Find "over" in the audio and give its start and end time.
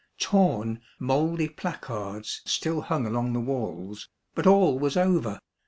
4.97-5.39